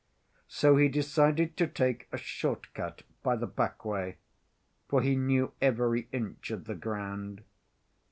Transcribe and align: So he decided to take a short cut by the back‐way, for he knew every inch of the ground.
So 0.47 0.77
he 0.77 0.87
decided 0.87 1.55
to 1.57 1.67
take 1.67 2.07
a 2.11 2.17
short 2.17 2.73
cut 2.73 3.03
by 3.21 3.35
the 3.35 3.47
back‐way, 3.47 4.15
for 4.87 5.03
he 5.03 5.15
knew 5.15 5.53
every 5.61 6.07
inch 6.11 6.49
of 6.49 6.65
the 6.65 6.73
ground. 6.73 7.43